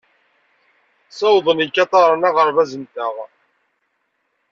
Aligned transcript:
Sewḍen 1.17 1.63
yikataren 1.63 2.27
aɣerbaz-nteɣ. 2.29 3.15